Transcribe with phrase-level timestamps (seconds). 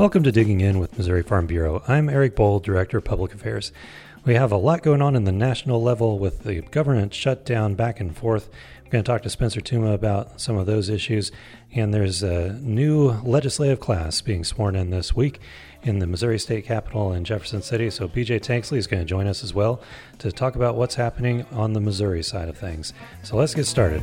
[0.00, 1.82] Welcome to Digging In with Missouri Farm Bureau.
[1.86, 3.70] I'm Eric Bohl, Director of Public Affairs.
[4.24, 8.00] We have a lot going on in the national level with the government shutdown back
[8.00, 8.48] and forth.
[8.82, 11.30] We're going to talk to Spencer Tuma about some of those issues.
[11.74, 15.38] And there's a new legislative class being sworn in this week
[15.82, 17.90] in the Missouri State Capitol in Jefferson City.
[17.90, 19.82] So BJ Tanksley is going to join us as well
[20.20, 22.94] to talk about what's happening on the Missouri side of things.
[23.22, 24.00] So let's get started.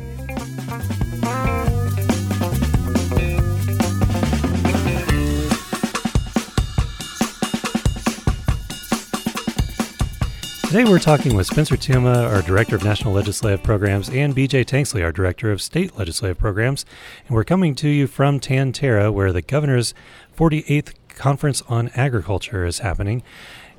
[10.67, 15.01] Today we're talking with Spencer Tuma, our Director of National Legislative Programs, and BJ Tanksley,
[15.01, 16.85] our Director of State Legislative Programs.
[17.25, 19.93] And we're coming to you from Tan-Tar-A, where the governor's
[20.37, 23.23] 48th Conference on Agriculture is happening.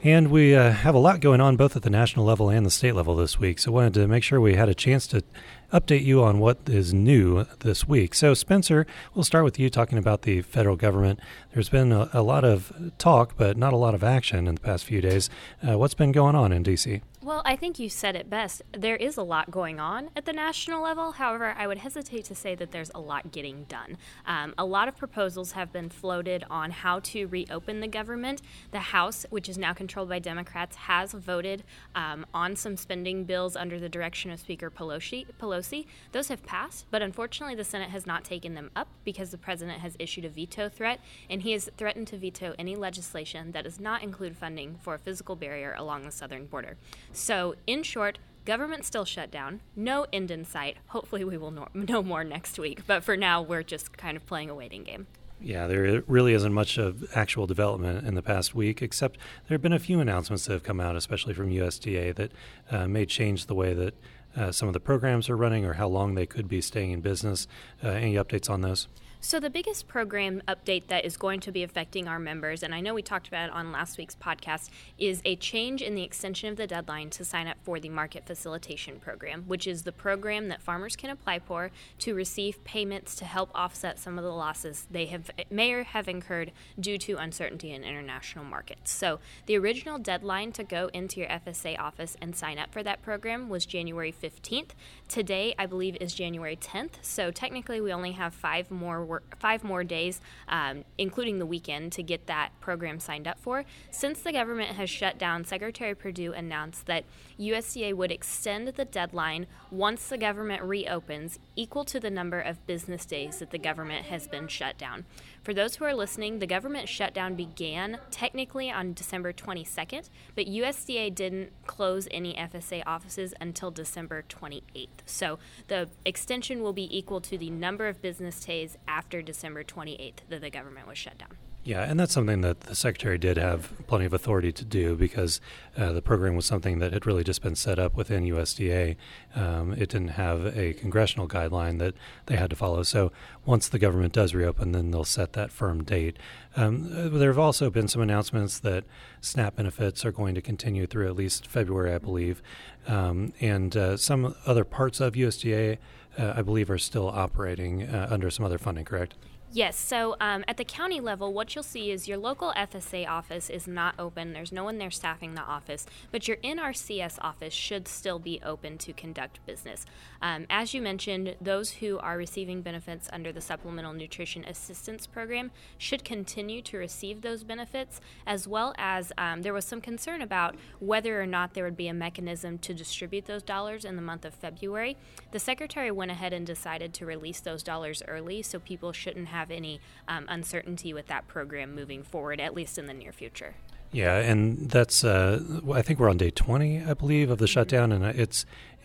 [0.02, 2.70] And we uh, have a lot going on both at the national level and the
[2.70, 3.58] state level this week.
[3.58, 5.22] So, I wanted to make sure we had a chance to
[5.72, 8.14] update you on what is new this week.
[8.14, 11.20] So, Spencer, we'll start with you talking about the federal government.
[11.52, 14.60] There's been a, a lot of talk, but not a lot of action in the
[14.60, 15.28] past few days.
[15.66, 17.02] Uh, what's been going on in D.C.?
[17.28, 18.62] Well, I think you said it best.
[18.72, 21.12] There is a lot going on at the national level.
[21.12, 23.98] However, I would hesitate to say that there's a lot getting done.
[24.24, 28.40] Um, a lot of proposals have been floated on how to reopen the government.
[28.70, 33.56] The House, which is now controlled by Democrats, has voted um, on some spending bills
[33.56, 35.26] under the direction of Speaker Pelosi.
[35.38, 35.84] Pelosi.
[36.12, 39.80] Those have passed, but unfortunately, the Senate has not taken them up because the president
[39.80, 43.78] has issued a veto threat, and he has threatened to veto any legislation that does
[43.78, 46.78] not include funding for a physical barrier along the southern border.
[47.18, 49.60] So, in short, government still shut down.
[49.74, 50.76] No end in sight.
[50.86, 52.86] Hopefully, we will know more next week.
[52.86, 55.08] But for now, we're just kind of playing a waiting game.
[55.40, 59.62] Yeah, there really isn't much of actual development in the past week, except there have
[59.62, 62.32] been a few announcements that have come out, especially from USDA, that
[62.70, 63.94] uh, may change the way that
[64.36, 67.00] uh, some of the programs are running or how long they could be staying in
[67.00, 67.48] business.
[67.82, 68.86] Uh, any updates on those?
[69.28, 72.80] So, the biggest program update that is going to be affecting our members, and I
[72.80, 76.48] know we talked about it on last week's podcast, is a change in the extension
[76.48, 80.48] of the deadline to sign up for the Market Facilitation Program, which is the program
[80.48, 84.86] that farmers can apply for to receive payments to help offset some of the losses
[84.90, 86.50] they have may or have incurred
[86.80, 88.90] due to uncertainty in international markets.
[88.90, 93.02] So, the original deadline to go into your FSA office and sign up for that
[93.02, 94.70] program was January 15th.
[95.06, 96.92] Today, I believe, is January 10th.
[97.02, 102.02] So, technically, we only have five more five more days, um, including the weekend, to
[102.02, 103.64] get that program signed up for.
[103.90, 107.04] Since the government has shut down, Secretary Perdue announced that
[107.38, 113.04] USDA would extend the deadline once the government reopens, equal to the number of business
[113.04, 115.04] days that the government has been shut down.
[115.48, 121.14] For those who are listening, the government shutdown began technically on December 22nd, but USDA
[121.14, 124.88] didn't close any FSA offices until December 28th.
[125.06, 125.38] So
[125.68, 130.42] the extension will be equal to the number of business days after December 28th that
[130.42, 131.38] the government was shut down.
[131.64, 135.38] Yeah, and that's something that the secretary did have plenty of authority to do because
[135.76, 138.96] uh, the program was something that had really just been set up within USDA.
[139.34, 142.82] Um, it didn't have a congressional guideline that they had to follow.
[142.84, 143.12] So
[143.44, 146.16] once the government does reopen, then they'll set that firm date.
[146.56, 148.84] Um, uh, there have also been some announcements that
[149.20, 152.40] SNAP benefits are going to continue through at least February, I believe,
[152.86, 155.76] um, and uh, some other parts of USDA,
[156.16, 158.86] uh, I believe, are still operating uh, under some other funding.
[158.86, 159.14] Correct?
[159.50, 159.78] Yes.
[159.78, 163.66] So um, at the county level, what you'll see is your local FSA office is
[163.66, 164.34] not open.
[164.34, 168.76] There's no one there staffing the office, but your NRCS office should still be open
[168.78, 169.86] to conduct business.
[170.20, 175.50] Um, as you mentioned, those who are receiving benefits under the Supplemental Nutrition Assistance Program
[175.78, 180.56] should continue to receive those benefits, as well as um, there was some concern about
[180.78, 184.26] whether or not there would be a mechanism to distribute those dollars in the month
[184.26, 184.98] of February.
[185.30, 189.37] The Secretary went ahead and decided to release those dollars early so people shouldn't have
[189.38, 193.54] have any um, uncertainty with that program moving forward, at least in the near future.
[193.92, 195.40] Yeah, and that's uh,
[195.72, 197.52] I think we're on day 20, I believe, of the mm-hmm.
[197.52, 198.44] shutdown, and it's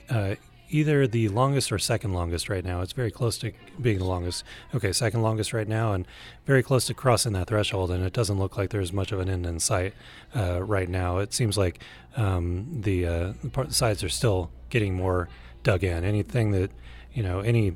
[0.09, 0.35] uh,
[0.69, 2.81] either the longest or second longest right now.
[2.81, 3.51] It's very close to
[3.81, 4.45] being the longest.
[4.73, 6.07] Okay, second longest right now, and
[6.45, 7.91] very close to crossing that threshold.
[7.91, 9.93] And it doesn't look like there's much of an end in sight
[10.35, 11.17] uh, right now.
[11.17, 11.79] It seems like
[12.15, 15.27] um, the, uh, the, part, sides are still getting more
[15.63, 16.05] dug in.
[16.05, 16.71] Anything that
[17.13, 17.75] you know, any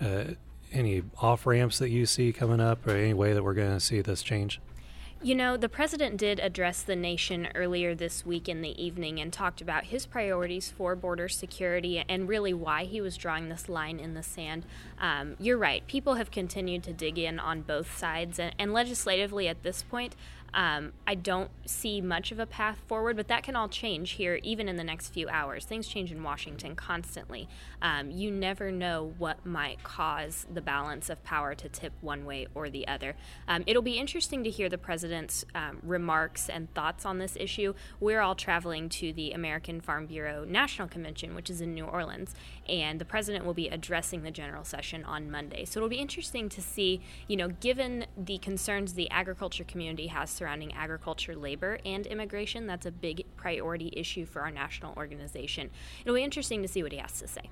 [0.00, 0.24] uh,
[0.76, 3.80] any off ramps that you see coming up, or any way that we're going to
[3.80, 4.60] see this change?
[5.22, 9.32] You know, the president did address the nation earlier this week in the evening and
[9.32, 13.98] talked about his priorities for border security and really why he was drawing this line
[13.98, 14.66] in the sand.
[15.00, 19.48] Um, you're right, people have continued to dig in on both sides, and, and legislatively
[19.48, 20.14] at this point,
[20.56, 24.40] Um, I don't see much of a path forward, but that can all change here,
[24.42, 25.66] even in the next few hours.
[25.66, 27.46] Things change in Washington constantly.
[27.82, 32.46] Um, you never know what might cause the balance of power to tip one way
[32.54, 33.16] or the other.
[33.46, 37.74] Um, it'll be interesting to hear the president's um, remarks and thoughts on this issue.
[38.00, 42.34] We're all traveling to the American Farm Bureau National Convention, which is in New Orleans,
[42.66, 45.66] and the president will be addressing the general session on Monday.
[45.66, 50.30] So it'll be interesting to see, you know, given the concerns the agriculture community has
[50.46, 55.68] surrounding agriculture, labor, and immigration, that's a big priority issue for our national organization.
[56.02, 57.50] It'll be interesting to see what he has to say.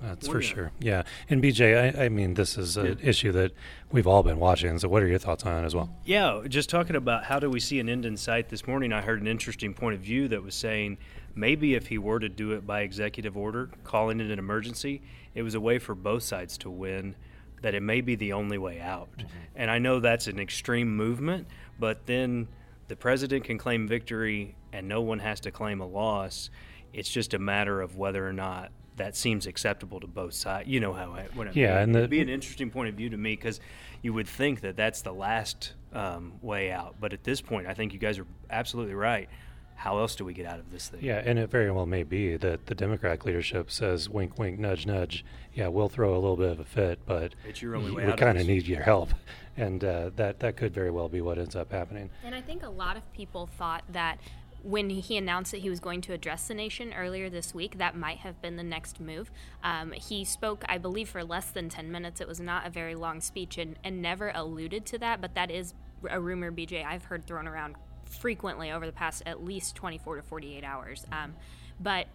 [0.00, 0.70] That's for sure.
[0.78, 1.02] Yeah.
[1.28, 3.08] And BJ, I, I mean, this is an yeah.
[3.08, 3.50] issue that
[3.90, 4.78] we've all been watching.
[4.78, 5.90] So, what are your thoughts on it as well?
[6.04, 6.42] Yeah.
[6.46, 9.20] Just talking about how do we see an end in sight this morning, I heard
[9.20, 10.98] an interesting point of view that was saying
[11.34, 15.02] maybe if he were to do it by executive order, calling it an emergency,
[15.34, 17.16] it was a way for both sides to win,
[17.62, 19.08] that it may be the only way out.
[19.16, 19.26] Mm-hmm.
[19.56, 21.48] And I know that's an extreme movement,
[21.78, 22.48] but then
[22.88, 26.50] the president can claim victory and no one has to claim a loss.
[26.92, 30.68] It's just a matter of whether or not that seems acceptable to both sides.
[30.68, 31.76] You know how I, what I yeah, mean.
[31.78, 33.60] and the, it'd be an interesting point of view to me because
[34.02, 36.96] you would think that that's the last um, way out.
[37.00, 39.28] But at this point, I think you guys are absolutely right.
[39.76, 41.00] How else do we get out of this thing?
[41.02, 44.86] Yeah, and it very well may be that the Democratic leadership says, "Wink, wink, nudge,
[44.86, 45.24] nudge."
[45.54, 48.12] Yeah, we'll throw a little bit of a fit, but it's your only way we
[48.12, 49.10] kind of need your help,
[49.56, 52.10] and uh, that that could very well be what ends up happening.
[52.24, 54.18] And I think a lot of people thought that
[54.62, 57.96] when he announced that he was going to address the nation earlier this week, that
[57.96, 59.30] might have been the next move.
[59.62, 62.20] Um, he spoke, I believe, for less than 10 minutes.
[62.20, 65.52] It was not a very long speech and, and never alluded to that, but that
[65.52, 65.74] is
[66.10, 67.76] a rumor, BJ, I've heard thrown around
[68.06, 71.04] frequently over the past at least 24 to 48 hours.
[71.12, 71.34] Um,
[71.80, 72.06] but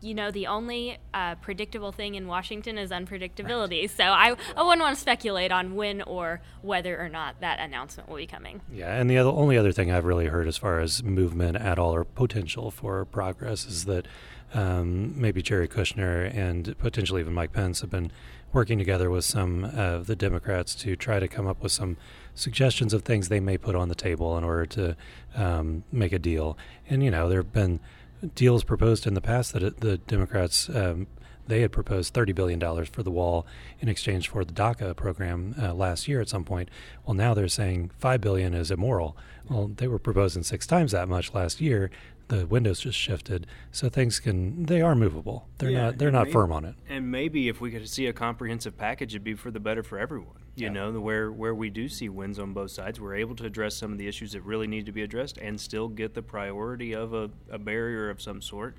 [0.00, 3.82] you know, the only uh, predictable thing in Washington is unpredictability.
[3.82, 3.90] Right.
[3.90, 8.08] So I, I wouldn't want to speculate on when or whether or not that announcement
[8.08, 8.60] will be coming.
[8.72, 11.78] Yeah, and the other, only other thing I've really heard as far as movement at
[11.78, 14.06] all or potential for progress is that
[14.54, 18.12] um, maybe Jared Kushner and potentially even Mike Pence have been
[18.52, 21.96] working together with some of the Democrats to try to come up with some
[22.34, 24.96] suggestions of things they may put on the table in order to
[25.34, 26.56] um, make a deal.
[26.88, 27.80] And, you know, there have been–
[28.34, 31.06] deals proposed in the past that the Democrats um,
[31.48, 33.44] they had proposed $30 billion for the wall
[33.80, 36.68] in exchange for the DACA program uh, last year at some point.
[37.04, 39.16] Well, now they're saying 5 billion is immoral.
[39.50, 41.90] Well, they were proposing six times that much last year
[42.28, 45.48] the windows just shifted, so things can they are movable.
[45.58, 46.76] They're yeah, not they're not maybe, firm on it.
[46.88, 49.98] And maybe if we could see a comprehensive package, it'd be for the better for
[49.98, 50.41] everyone.
[50.54, 50.72] You yeah.
[50.72, 53.90] know, where where we do see wins on both sides, we're able to address some
[53.92, 57.14] of the issues that really need to be addressed, and still get the priority of
[57.14, 58.76] a, a barrier of some sort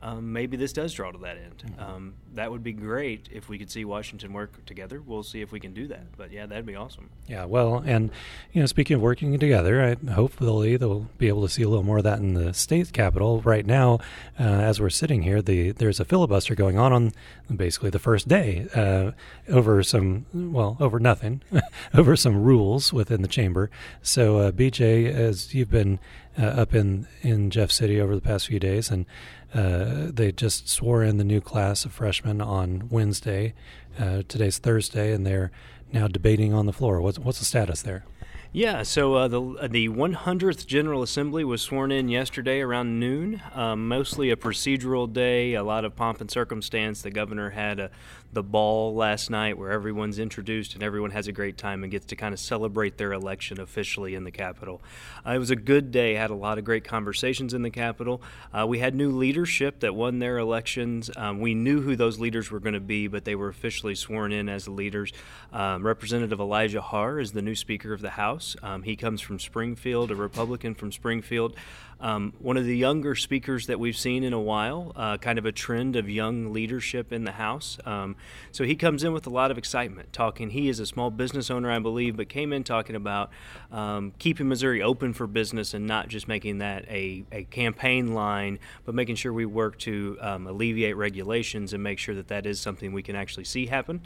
[0.00, 1.64] um, maybe this does draw to that end.
[1.66, 1.80] Mm-hmm.
[1.80, 5.02] Um, that would be great if we could see Washington work together.
[5.04, 6.16] We'll see if we can do that.
[6.16, 7.10] But yeah, that'd be awesome.
[7.26, 8.10] Yeah, well, and
[8.52, 11.84] you know, speaking of working together, I, hopefully they'll be able to see a little
[11.84, 13.40] more of that in the state capitol.
[13.40, 13.98] Right now,
[14.38, 17.12] uh, as we're sitting here, the there's a filibuster going on on
[17.54, 19.12] basically the first day uh,
[19.48, 21.42] over some well over nothing,
[21.94, 23.68] over some rules within the chamber.
[24.00, 25.98] So, uh, BJ, as you've been
[26.38, 29.06] uh, up in in Jeff City over the past few days and
[29.54, 33.54] uh, they just swore in the new class of freshmen on Wednesday.
[33.98, 35.50] Uh, today's Thursday, and they're
[35.92, 37.00] now debating on the floor.
[37.00, 38.04] What's what's the status there?
[38.52, 43.42] Yeah, so uh, the uh, the 100th General Assembly was sworn in yesterday around noon.
[43.54, 47.02] Um, mostly a procedural day, a lot of pomp and circumstance.
[47.02, 47.90] The governor had a
[48.32, 52.06] the ball last night where everyone's introduced and everyone has a great time and gets
[52.06, 54.82] to kind of celebrate their election officially in the Capitol.
[55.26, 58.20] Uh, it was a good day, had a lot of great conversations in the Capitol.
[58.52, 61.10] Uh, we had new leadership that won their elections.
[61.16, 64.32] Um, we knew who those leaders were going to be, but they were officially sworn
[64.32, 65.12] in as the leaders.
[65.52, 68.56] Um, Representative Elijah Haahr is the new Speaker of the House.
[68.62, 71.56] Um, he comes from Springfield, a Republican from Springfield.
[72.00, 75.46] Um, one of the younger speakers that we've seen in a while, uh, kind of
[75.46, 77.78] a trend of young leadership in the House.
[77.84, 78.14] Um,
[78.52, 80.50] so he comes in with a lot of excitement, talking.
[80.50, 83.30] He is a small business owner, I believe, but came in talking about
[83.70, 88.58] um, keeping Missouri open for business and not just making that a, a campaign line,
[88.84, 92.60] but making sure we work to um, alleviate regulations and make sure that that is
[92.60, 94.00] something we can actually see happen.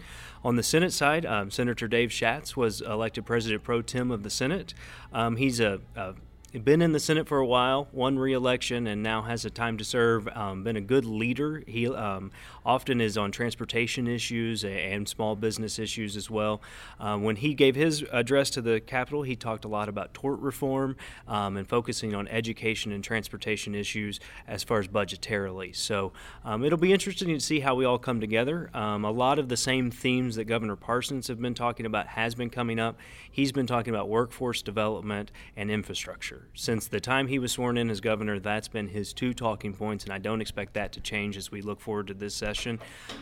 [0.45, 4.31] On the Senate side, um, Senator Dave Schatz was elected President pro tem of the
[4.31, 4.75] Senate.
[5.12, 6.14] Um, he's a, a
[6.61, 9.85] been in the Senate for a while, won re-election, and now has a time to
[9.85, 10.28] serve.
[10.28, 11.62] Um, been a good leader.
[11.66, 12.31] He um,
[12.64, 16.62] often is on transportation issues and small business issues as well.
[17.00, 20.38] Uh, when he gave his address to the Capitol, he talked a lot about tort
[20.40, 25.75] reform um, and focusing on education and transportation issues as far as budgetarily.
[25.75, 26.12] So
[26.45, 28.71] um, it'll be interesting to see how we all come together.
[28.75, 32.35] Um, a lot of the same themes that Governor Parsons have been talking about has
[32.35, 32.99] been coming up.
[33.31, 36.49] He's been talking about workforce development and infrastructure.
[36.54, 40.04] Since the time he was sworn in as governor, that's been his two talking points,
[40.04, 42.51] and I don't expect that to change as we look forward to this session.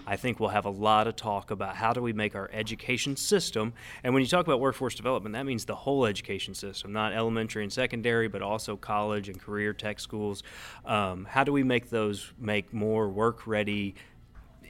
[0.07, 3.17] I think we'll have a lot of talk about how do we make our education
[3.17, 3.73] system,
[4.03, 7.63] and when you talk about workforce development, that means the whole education system, not elementary
[7.63, 10.43] and secondary, but also college and career tech schools.
[10.85, 13.95] Um, how do we make those make more work ready?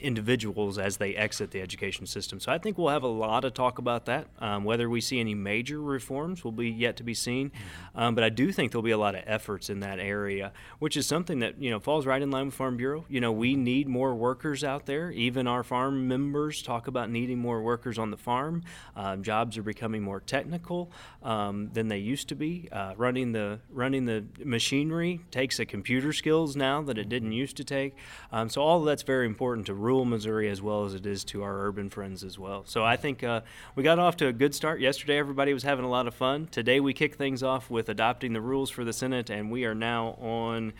[0.01, 2.39] Individuals as they exit the education system.
[2.39, 4.27] So I think we'll have a lot of talk about that.
[4.39, 7.99] Um, whether we see any major reforms will be yet to be seen, mm-hmm.
[7.99, 10.97] um, but I do think there'll be a lot of efforts in that area, which
[10.97, 13.05] is something that you know falls right in line with Farm Bureau.
[13.09, 15.11] You know, we need more workers out there.
[15.11, 18.63] Even our farm members talk about needing more workers on the farm.
[18.95, 20.91] Um, jobs are becoming more technical
[21.23, 22.67] um, than they used to be.
[22.71, 27.37] Uh, running the running the machinery takes a computer skills now that it didn't mm-hmm.
[27.37, 27.95] used to take.
[28.31, 31.43] Um, so all that's very important to rural Missouri as well as it is to
[31.43, 32.63] our urban friends as well.
[32.65, 33.41] So I think uh,
[33.75, 34.79] we got off to a good start.
[34.79, 36.47] Yesterday, everybody was having a lot of fun.
[36.49, 39.75] Today, we kick things off with adopting the rules for the Senate, and we are
[39.75, 40.71] now on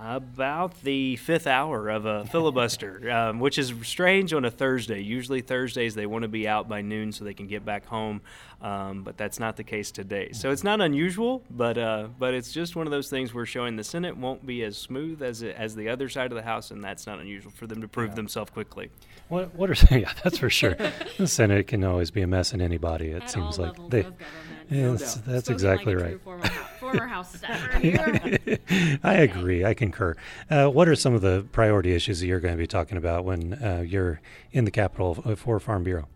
[0.00, 5.00] about the fifth hour of a filibuster, um, which is strange on a Thursday.
[5.00, 8.22] Usually Thursdays they want to be out by noon so they can get back home,
[8.62, 10.32] um, but that's not the case today.
[10.32, 13.76] So it's not unusual, but uh, but it's just one of those things we're showing
[13.76, 16.70] the Senate won't be as smooth as it, as the other side of the House,
[16.70, 18.14] and that's not unusual for them to prove yeah.
[18.16, 18.90] themselves quickly.
[19.28, 20.76] What what are yeah, that's for sure.
[21.18, 23.10] the Senate can always be a mess in anybody.
[23.10, 24.06] It At seems like they.
[24.70, 26.52] Yes, no that's exactly like right.
[26.98, 27.36] House
[27.80, 28.38] here.
[29.02, 29.64] I agree.
[29.64, 30.16] I concur.
[30.50, 33.24] Uh, what are some of the priority issues that you're going to be talking about
[33.24, 34.20] when uh, you're
[34.52, 36.06] in the Capitol for Farm Bureau?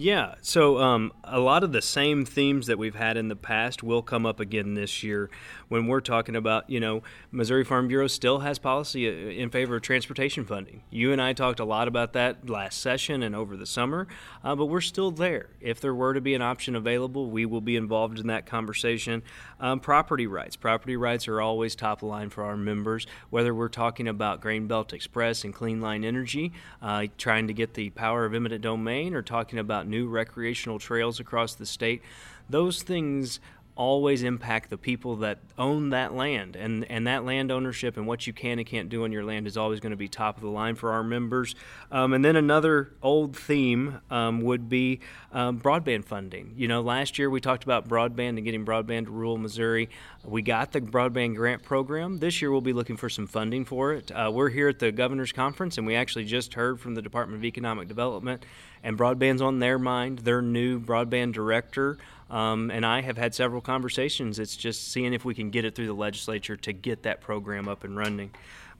[0.00, 3.82] Yeah, so um, a lot of the same themes that we've had in the past
[3.82, 5.28] will come up again this year
[5.66, 7.02] when we're talking about, you know,
[7.32, 10.84] Missouri Farm Bureau still has policy uh, in favor of transportation funding.
[10.88, 14.06] You and I talked a lot about that last session and over the summer,
[14.44, 15.48] uh, but we're still there.
[15.60, 19.24] If there were to be an option available, we will be involved in that conversation.
[19.58, 20.54] Um, property rights.
[20.54, 24.68] Property rights are always top of line for our members, whether we're talking about Grain
[24.68, 29.12] Belt Express and Clean Line Energy, uh, trying to get the power of eminent domain,
[29.12, 32.02] or talking about new recreational trails across the state.
[32.48, 33.40] Those things
[33.78, 36.56] always impact the people that own that land.
[36.56, 39.46] And and that land ownership and what you can and can't do on your land
[39.46, 41.54] is always going to be top of the line for our members.
[41.90, 45.00] Um, and then another old theme um, would be
[45.32, 46.52] um, broadband funding.
[46.56, 49.88] You know last year we talked about broadband and getting broadband to rural Missouri.
[50.24, 52.18] We got the broadband grant program.
[52.18, 54.10] This year we'll be looking for some funding for it.
[54.10, 57.40] Uh, we're here at the governor's conference and we actually just heard from the Department
[57.40, 58.44] of Economic Development
[58.82, 60.20] and broadband's on their mind.
[60.20, 61.98] Their new broadband director
[62.30, 64.38] um, and I have had several conversations.
[64.38, 67.68] It's just seeing if we can get it through the legislature to get that program
[67.68, 68.30] up and running.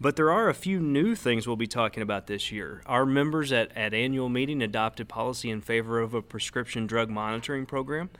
[0.00, 2.82] But there are a few new things we'll be talking about this year.
[2.86, 7.66] Our members at, at annual meeting adopted policy in favor of a prescription drug monitoring
[7.66, 8.10] program.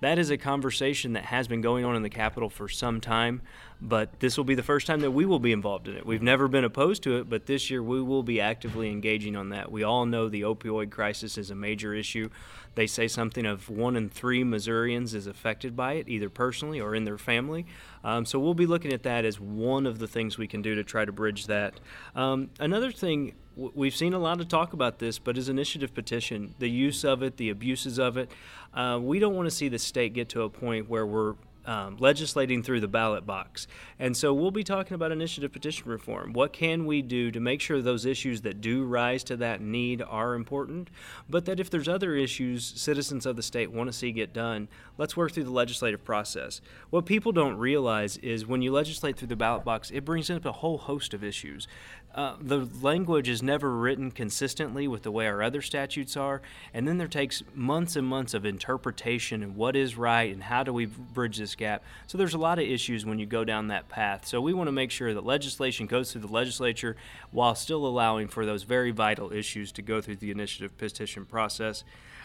[0.00, 3.42] That is a conversation that has been going on in the Capitol for some time
[3.80, 6.06] but this will be the first time that we will be involved in it.
[6.06, 9.50] We've never been opposed to it, but this year we will be actively engaging on
[9.50, 9.70] that.
[9.70, 12.30] We all know the opioid crisis is a major issue.
[12.74, 16.94] They say something of one in three Missourians is affected by it, either personally or
[16.94, 17.66] in their family.
[18.02, 20.74] Um, so we'll be looking at that as one of the things we can do
[20.74, 21.78] to try to bridge that.
[22.14, 26.54] Um, another thing we've seen a lot of talk about this, but is initiative petition,
[26.58, 28.30] the use of it, the abuses of it.
[28.76, 31.34] Uh, we don't want to see the state get to a point where we're
[31.66, 33.66] um, legislating through the ballot box.
[33.98, 36.32] And so we'll be talking about initiative petition reform.
[36.32, 40.00] What can we do to make sure those issues that do rise to that need
[40.02, 40.88] are important,
[41.28, 44.68] but that if there's other issues citizens of the state want to see get done,
[44.96, 46.60] let's work through the legislative process.
[46.90, 50.44] What people don't realize is when you legislate through the ballot box, it brings up
[50.44, 51.66] a whole host of issues.
[52.14, 56.40] Uh, the language is never written consistently with the way our other statutes are,
[56.72, 60.62] and then there takes months and months of interpretation and what is right and how
[60.62, 61.82] do we bridge this gap.
[62.06, 64.26] So there's a lot of issues when you go down that path.
[64.26, 66.96] So we want to make sure that legislation goes through the legislature
[67.30, 71.84] while still allowing for those very vital issues to go through the initiative petition process.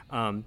[0.10, 0.46] Um,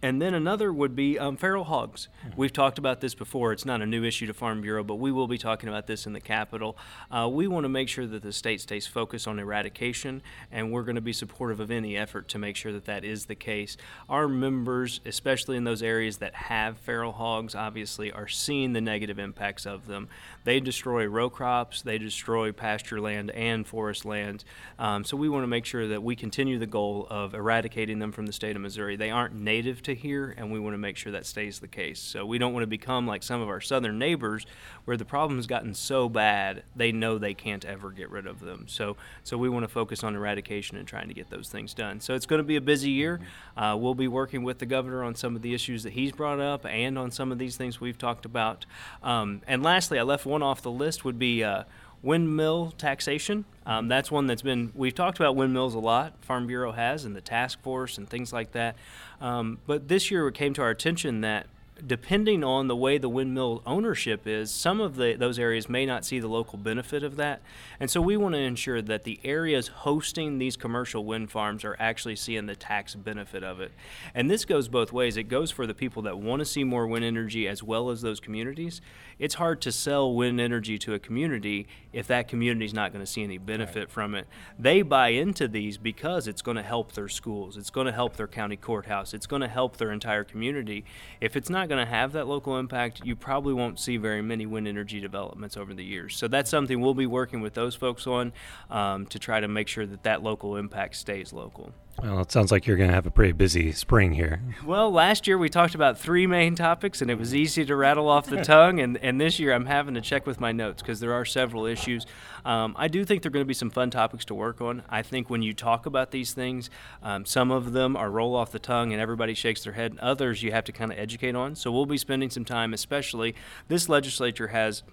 [0.00, 2.06] And then another would be um, feral hogs.
[2.36, 3.52] We've talked about this before.
[3.52, 6.06] It's not a new issue to Farm Bureau, but we will be talking about this
[6.06, 6.78] in the Capitol.
[7.10, 10.84] Uh, we want to make sure that the state stays focused on eradication, and we're
[10.84, 13.76] going to be supportive of any effort to make sure that that is the case.
[14.08, 19.18] Our members, especially in those areas that have feral hogs, obviously are seeing the negative
[19.18, 20.08] impacts of them.
[20.44, 24.44] They destroy row crops, they destroy pasture land and forest land.
[24.78, 28.12] Um, so we want to make sure that we continue the goal of eradicating them
[28.12, 28.94] from the state of Missouri.
[28.94, 32.00] They aren't native to here, and we want to make sure that stays the case.
[32.00, 34.46] So we don't want to become like some of our southern neighbors
[34.84, 38.40] where the problem has gotten so bad they know they can't ever get rid of
[38.40, 38.66] them.
[38.68, 42.00] So, so we want to focus on eradication and trying to get those things done.
[42.00, 43.20] So it's going to be a busy year.
[43.56, 46.40] Uh, we'll be working with the governor on some of the issues that he's brought
[46.40, 48.64] up and on some of these things we've talked about.
[49.02, 51.42] Um, and lastly, I left one off the list would be.
[51.42, 51.64] Uh,
[52.02, 53.44] windmill taxation.
[53.66, 57.14] Um, that's one that's been, we've talked about windmills a lot, Farm Bureau has, and
[57.14, 58.76] the task force and things like that.
[59.20, 61.46] Um, but this year it came to our attention that
[61.86, 66.04] depending on the way the windmill ownership is, some of the, those areas may not
[66.04, 67.40] see the local benefit of that.
[67.78, 71.76] And so we want to ensure that the areas hosting these commercial wind farms are
[71.78, 73.72] actually seeing the tax benefit of it.
[74.14, 75.16] And this goes both ways.
[75.16, 78.02] It goes for the people that want to see more wind energy as well as
[78.02, 78.80] those communities.
[79.18, 83.04] It's hard to sell wind energy to a community if that community is not going
[83.04, 83.90] to see any benefit right.
[83.90, 84.26] from it.
[84.58, 88.16] They buy into these because it's going to help their schools, it's going to help
[88.16, 90.84] their county courthouse, it's going to help their entire community.
[91.20, 94.46] If it's not going to have that local impact, you probably won't see very many
[94.46, 96.16] wind energy developments over the years.
[96.16, 98.32] So that's something we'll be working with those folks on
[98.70, 101.72] um, to try to make sure that that local impact stays local.
[102.00, 104.40] Well, it sounds like you're going to have a pretty busy spring here.
[104.64, 108.08] Well, last year we talked about three main topics, and it was easy to rattle
[108.08, 108.78] off the tongue.
[108.78, 111.66] And, and this year I'm having to check with my notes because there are several
[111.66, 112.06] issues.
[112.44, 114.84] Um, I do think there are going to be some fun topics to work on.
[114.88, 116.70] I think when you talk about these things,
[117.02, 119.90] um, some of them are roll off the tongue and everybody shakes their head.
[119.90, 121.56] and Others you have to kind of educate on.
[121.56, 123.34] So we'll be spending some time, especially
[123.66, 124.84] this legislature has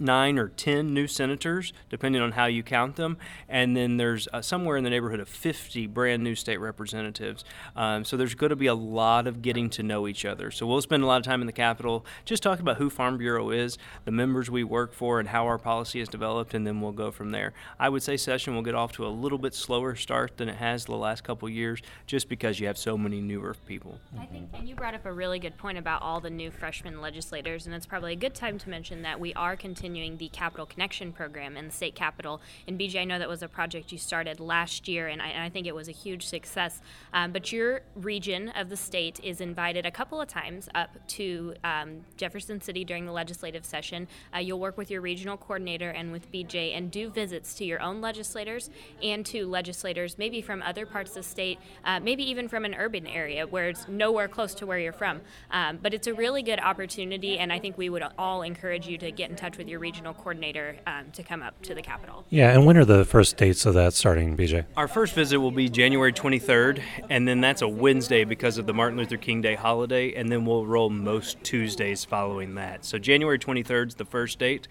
[0.00, 3.16] nine or ten new senators, depending on how you count them,
[3.48, 7.44] and then there's uh, somewhere in the neighborhood of 50 brand new state representatives.
[7.76, 10.50] Um, so there's going to be a lot of getting to know each other.
[10.50, 13.18] So we'll spend a lot of time in the Capitol just talking about who Farm
[13.18, 16.80] Bureau is, the members we work for, and how our policy is developed, and then
[16.80, 17.52] we'll go from there.
[17.78, 20.56] I would say session will get off to a little bit slower start than it
[20.56, 23.98] has the last couple years, just because you have so many newer people.
[24.18, 27.00] I think, and you brought up a really good point about all the new freshman
[27.00, 30.28] legislators, and it's probably a good time to mention that we are continuing continuing the
[30.28, 32.42] Capital Connection program in the state capital.
[32.66, 35.42] And BJ, I know that was a project you started last year, and I, and
[35.42, 36.82] I think it was a huge success.
[37.14, 41.54] Um, but your region of the state is invited a couple of times up to
[41.64, 44.08] um, Jefferson City during the legislative session.
[44.34, 47.80] Uh, you'll work with your regional coordinator and with BJ and do visits to your
[47.80, 48.68] own legislators
[49.02, 52.74] and to legislators maybe from other parts of the state, uh, maybe even from an
[52.74, 55.22] urban area where it's nowhere close to where you're from.
[55.50, 58.98] Um, but it's a really good opportunity, and I think we would all encourage you
[58.98, 61.82] to get in touch with your your regional coordinator um, to come up to the
[61.82, 62.24] Capitol.
[62.28, 64.64] Yeah, and when are the first dates of that starting, BJ?
[64.76, 68.74] Our first visit will be January 23rd, and then that's a Wednesday because of the
[68.74, 72.84] Martin Luther King Day holiday, and then we'll roll most Tuesdays following that.
[72.84, 74.66] So January 23rd is the first date,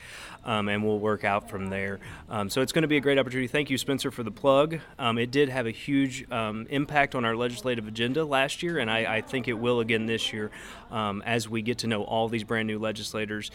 [0.47, 1.99] um, and we'll work out from there.
[2.29, 3.47] Um, so it's going to be a great opportunity.
[3.47, 4.79] Thank you, Spencer, for the plug.
[4.97, 8.89] Um, it did have a huge um, impact on our legislative agenda last year, and
[8.89, 10.49] I, I think it will again this year
[10.89, 13.51] um, as we get to know all these brand new legislators.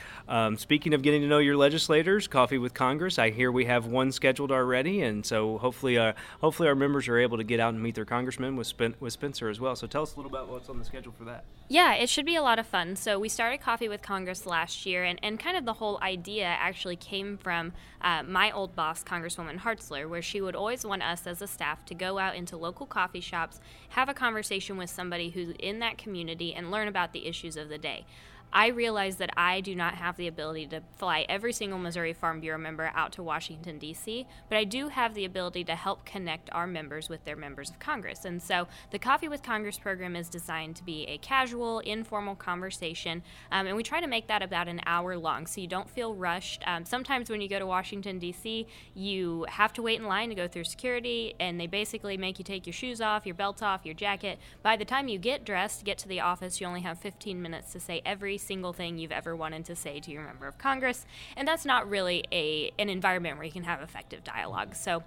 [0.57, 2.29] speaking of getting to know your legislators.
[2.29, 3.19] Coffee with Congress.
[3.19, 7.19] I hear we have one scheduled already, and so hopefully, uh, hopefully our members are
[7.19, 9.75] able to get out and meet their congressman with, Spen- with Spencer as well.
[9.77, 11.45] So tell us a little about what's on the schedule for that.
[11.69, 12.97] Yeah, it should be a lot of fun.
[12.97, 16.45] So we started Coffee with Congress last year, and, and kind of the whole idea
[16.45, 21.27] actually came from uh, my old boss, Congresswoman Hartzler, where she would always want us
[21.27, 25.31] as a staff to go out into local coffee shops, have a conversation with somebody
[25.31, 28.05] who's in that community, and learn about the issues of the day.
[28.53, 32.41] I realize that I do not have the ability to fly every single Missouri Farm
[32.41, 36.51] Bureau member out to Washington, D.C., but I do have the ability to help connect
[36.53, 38.27] our members with their members of Congress.
[38.27, 43.23] And so the Coffee with Congress program is designed to be a casual, informal conversation,
[43.51, 46.15] um, and we try to make that about an hour long so you don't feel
[46.15, 46.63] rushed.
[46.67, 50.35] Um, sometimes when you go to Washington, D.C., you have to wait in line to
[50.35, 53.87] go through security, and they basically make you take your shoes off, your belt off,
[53.87, 54.39] your jacket.
[54.63, 57.73] By the time you get dressed, get to the office, you only have 15 minutes
[57.73, 61.07] to say every single thing you've ever wanted to say to your member of Congress,
[61.37, 64.75] and that's not really a an environment where you can have effective dialogue.
[64.75, 65.03] So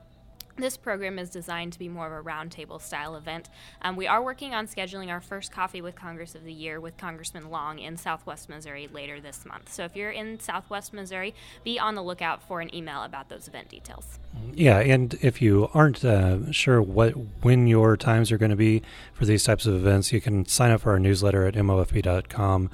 [0.57, 3.49] This program is designed to be more of a roundtable style event.
[3.81, 6.95] Um, we are working on scheduling our first Coffee with Congress of the year with
[6.95, 9.73] Congressman Long in Southwest Missouri later this month.
[9.73, 13.49] So if you're in Southwest Missouri, be on the lookout for an email about those
[13.49, 14.17] event details.
[14.53, 18.81] Yeah, and if you aren't uh, sure what when your times are going to be
[19.13, 22.69] for these types of events, you can sign up for our newsletter at mofb.com.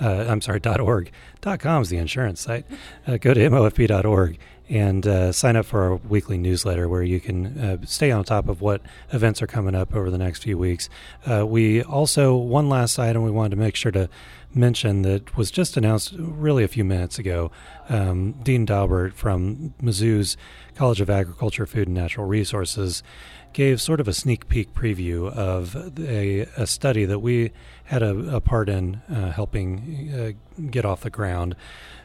[0.00, 1.10] Uh, I'm sorry, .org.
[1.42, 2.64] .com is the insurance site.
[3.06, 7.58] Uh, go to mofb.org and uh, sign up for our weekly newsletter where you can
[7.58, 8.80] uh, stay on top of what
[9.12, 10.88] events are coming up over the next few weeks.
[11.26, 14.08] Uh, we also, one last item we wanted to make sure to
[14.54, 17.50] mention that was just announced really a few minutes ago.
[17.88, 20.36] Um, Dean Daubert from Mizzou's
[20.74, 23.02] College of Agriculture, Food, and Natural Resources
[23.52, 27.52] gave sort of a sneak peek preview of a, a study that we
[27.84, 30.10] had a, a part in uh, helping
[30.58, 31.54] uh, get off the ground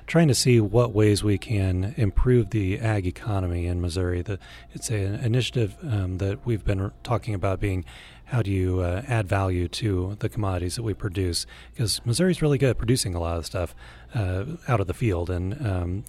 [0.08, 4.22] trying to see what ways we can improve the ag economy in Missouri.
[4.22, 4.40] The,
[4.74, 7.86] it's an initiative um, that we've been talking about being
[8.26, 11.46] how do you uh, add value to the commodities that we produce?
[11.74, 13.76] Because Missouri's really good at producing a lot of stuff
[14.14, 16.04] uh, out of the field and um,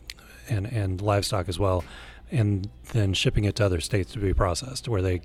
[0.48, 1.84] and and livestock as well,
[2.30, 5.20] and then shipping it to other states to be processed, where they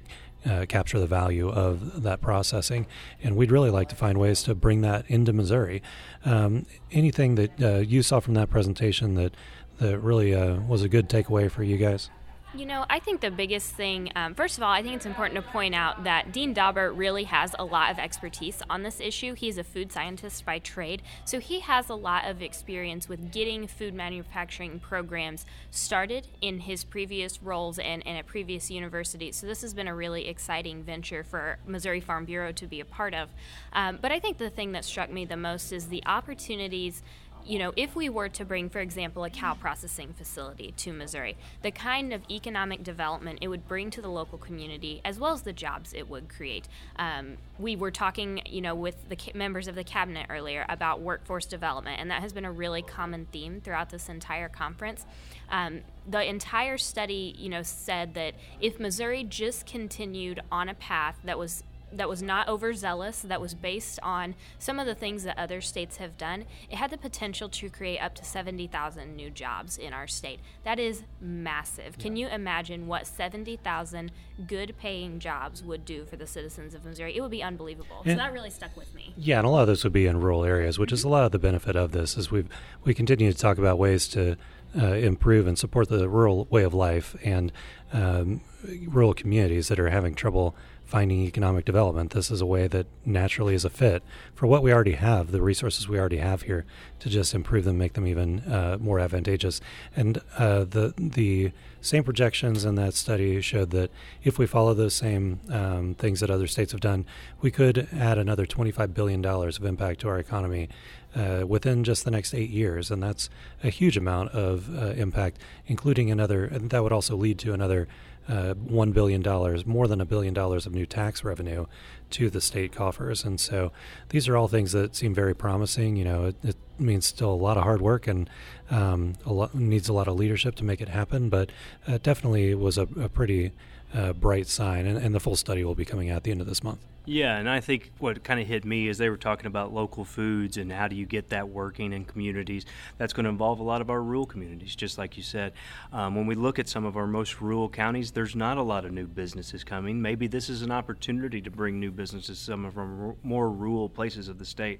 [0.45, 2.85] uh, capture the value of that processing.
[3.21, 5.81] And we'd really like to find ways to bring that into Missouri.
[6.25, 9.35] Um, anything that uh, you saw from that presentation that
[9.79, 12.09] that really uh, was a good takeaway for you guys?
[12.55, 15.43] You know, I think the biggest thing, um, first of all, I think it's important
[15.43, 19.33] to point out that Dean Daubert really has a lot of expertise on this issue.
[19.33, 23.65] He's a food scientist by trade, so he has a lot of experience with getting
[23.65, 29.35] food manufacturing programs started in his previous roles and, and at previous universities.
[29.35, 32.85] So this has been a really exciting venture for Missouri Farm Bureau to be a
[32.85, 33.29] part of.
[33.73, 37.01] Um, but I think the thing that struck me the most is the opportunities
[37.45, 41.35] you know, if we were to bring, for example, a cow processing facility to Missouri,
[41.61, 45.41] the kind of economic development it would bring to the local community, as well as
[45.41, 46.67] the jobs it would create.
[46.95, 51.45] Um, we were talking, you know, with the members of the cabinet earlier about workforce
[51.45, 55.05] development, and that has been a really common theme throughout this entire conference.
[55.49, 61.17] Um, the entire study, you know, said that if Missouri just continued on a path
[61.23, 61.63] that was
[61.97, 65.97] that was not overzealous, that was based on some of the things that other states
[65.97, 70.07] have done, it had the potential to create up to 70,000 new jobs in our
[70.07, 70.39] state.
[70.63, 71.95] That is massive.
[71.97, 72.03] Yeah.
[72.03, 74.11] Can you imagine what 70,000
[74.47, 77.15] good paying jobs would do for the citizens of Missouri?
[77.15, 78.01] It would be unbelievable.
[78.05, 79.13] And so that really stuck with me.
[79.17, 81.09] Yeah, and a lot of this would be in rural areas, which is mm-hmm.
[81.09, 82.45] a lot of the benefit of this is we
[82.83, 84.37] we continue to talk about ways to
[84.75, 87.51] uh, improve and support the rural way of life and
[87.91, 88.41] um,
[88.87, 90.55] rural communities that are having trouble
[90.93, 92.11] finding economic development.
[92.11, 94.03] This is a way that naturally is a fit
[94.35, 96.65] for what we already have, the resources we already have here,
[96.99, 99.59] to just improve them, make them even uh, more advantageous.
[99.95, 101.51] And uh, the the
[101.81, 103.89] same projections in that study showed that
[104.23, 107.07] if we follow those same um, things that other states have done,
[107.41, 110.69] we could add another 25 billion dollars of impact to our economy.
[111.15, 113.29] Uh, within just the next eight years, and that's
[113.63, 116.43] a huge amount of uh, impact, including another.
[116.43, 117.87] And that would also lead to another
[118.27, 119.21] uh, $1 billion,
[119.65, 121.65] more than a billion dollars of new tax revenue
[122.11, 123.23] to the state coffers.
[123.23, 123.71] And so
[124.09, 125.95] these are all things that seem very promising.
[125.95, 128.29] You know, it, it means still a lot of hard work and
[128.69, 131.51] um, a lot, needs a lot of leadership to make it happen, but
[131.87, 133.51] uh, definitely was a, a pretty
[133.93, 134.85] uh, bright sign.
[134.85, 136.79] And, and the full study will be coming out at the end of this month.
[137.05, 140.05] Yeah, and I think what kind of hit me is they were talking about local
[140.05, 142.65] foods and how do you get that working in communities.
[142.97, 145.51] That's going to involve a lot of our rural communities, just like you said.
[145.91, 148.85] Um, when we look at some of our most rural counties, there's not a lot
[148.85, 150.01] of new businesses coming.
[150.01, 153.89] Maybe this is an opportunity to bring new businesses to some of our more rural
[153.89, 154.79] places of the state,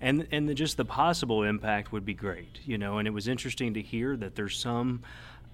[0.00, 2.98] and and the, just the possible impact would be great, you know.
[2.98, 5.02] And it was interesting to hear that there's some.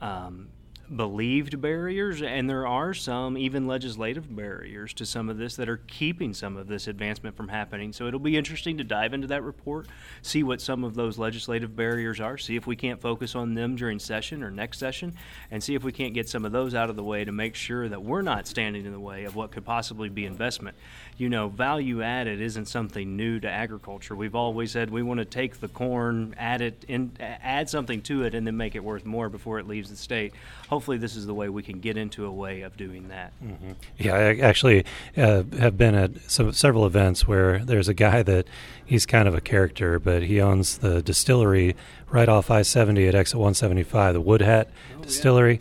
[0.00, 0.48] Um,
[0.94, 5.80] believed barriers, and there are some even legislative barriers to some of this that are
[5.88, 7.92] keeping some of this advancement from happening.
[7.92, 9.86] So it'll be interesting to dive into that report,
[10.22, 13.76] see what some of those legislative barriers are, see if we can't focus on them
[13.76, 15.14] during session or next session,
[15.50, 17.54] and see if we can't get some of those out of the way to make
[17.54, 20.76] sure that we're not standing in the way of what could possibly be investment.
[21.16, 24.14] You know, value added isn't something new to agriculture.
[24.14, 28.24] We've always said we want to take the corn, add it, in, add something to
[28.24, 30.34] it, and then make it worth more before it leaves the state
[30.68, 33.32] hopefully this is the way we can get into a way of doing that.
[33.42, 33.72] Mm-hmm.
[33.98, 34.84] Yeah, I actually
[35.16, 38.46] uh, have been at some, several events where there's a guy that
[38.84, 41.76] he's kind of a character, but he owns the distillery
[42.10, 45.60] right off I 70 at exit 175, the Wood Hat oh, Distillery.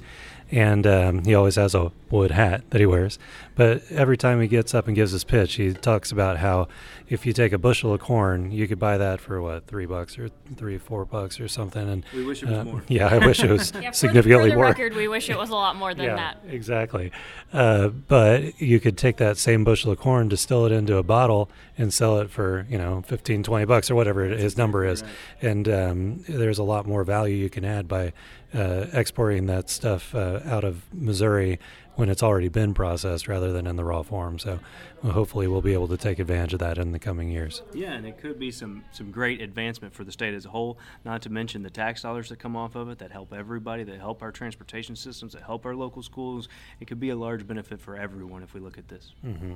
[0.51, 3.17] and um, he always has a wood hat that he wears.
[3.55, 6.67] But every time he gets up and gives his pitch, he talks about how
[7.07, 10.17] if you take a bushel of corn, you could buy that for what three bucks
[10.17, 11.87] or three, four bucks or something.
[11.87, 12.83] And we wish it was uh, more.
[12.87, 14.65] Yeah, I wish it was yeah, significantly for the, more.
[14.65, 16.41] Record, we wish it was a lot more than yeah, that.
[16.49, 17.11] Exactly.
[17.53, 21.49] Uh, but you could take that same bushel of corn, distill it into a bottle,
[21.77, 25.01] and sell it for you know 15, 20 bucks or whatever his number is.
[25.01, 25.11] Right.
[25.41, 28.13] And um, there's a lot more value you can add by
[28.53, 31.59] uh, exporting that stuff uh, out of Missouri
[31.95, 34.37] when it's already been processed rather than in the raw form.
[34.37, 34.59] So
[35.01, 37.61] well, hopefully we'll be able to take advantage of that in the coming years.
[37.73, 40.77] Yeah, and it could be some, some great advancement for the state as a whole,
[41.03, 43.99] not to mention the tax dollars that come off of it that help everybody, that
[43.99, 46.49] help our transportation systems, that help our local schools.
[46.79, 49.13] It could be a large benefit for everyone if we look at this.
[49.25, 49.55] Mm-hmm.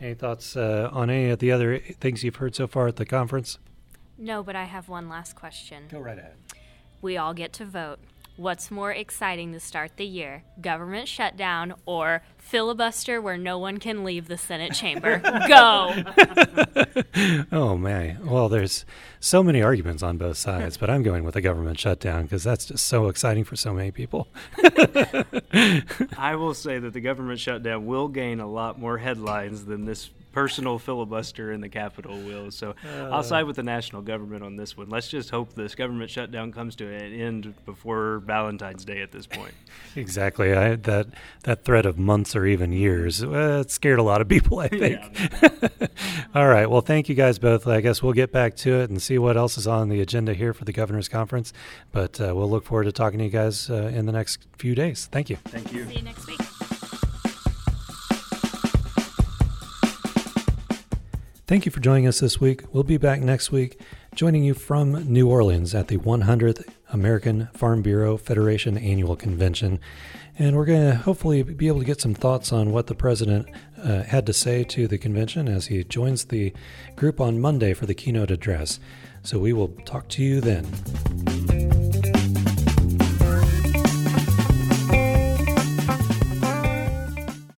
[0.00, 3.06] Any thoughts uh, on any of the other things you've heard so far at the
[3.06, 3.58] conference?
[4.18, 5.84] No, but I have one last question.
[5.90, 6.34] Go right ahead.
[7.00, 8.00] We all get to vote.
[8.36, 10.42] What's more exciting to start the year?
[10.60, 15.18] Government shutdown or filibuster where no one can leave the Senate chamber?
[15.48, 15.94] Go!
[17.52, 18.18] oh, man.
[18.24, 18.84] Well, there's
[19.18, 22.66] so many arguments on both sides, but I'm going with the government shutdown because that's
[22.66, 24.28] just so exciting for so many people.
[26.18, 30.10] I will say that the government shutdown will gain a lot more headlines than this
[30.34, 32.50] personal filibuster in the Capitol will.
[32.50, 34.90] So uh, I'll side with the national government on this one.
[34.90, 39.26] Let's just hope this government shutdown comes to an end before Valentine's Day at this
[39.26, 39.54] point.
[39.96, 40.52] exactly.
[40.52, 41.06] I, that
[41.44, 41.98] that threat of
[42.34, 44.58] months or even years uh, it scared a lot of people.
[44.58, 45.00] I think.
[45.42, 45.86] Yeah.
[46.34, 46.68] All right.
[46.68, 47.66] Well, thank you guys both.
[47.66, 50.34] I guess we'll get back to it and see what else is on the agenda
[50.34, 51.52] here for the governor's conference.
[51.92, 54.74] But uh, we'll look forward to talking to you guys uh, in the next few
[54.74, 55.08] days.
[55.10, 55.36] Thank you.
[55.46, 55.84] Thank you.
[55.86, 56.40] See you next week.
[61.46, 62.62] Thank you for joining us this week.
[62.72, 63.78] We'll be back next week,
[64.14, 69.78] joining you from New Orleans at the 100th American Farm Bureau Federation Annual Convention.
[70.38, 73.48] And we're going to hopefully be able to get some thoughts on what the president
[73.82, 76.52] uh, had to say to the convention as he joins the
[76.96, 78.80] group on Monday for the keynote address.
[79.22, 80.66] So we will talk to you then.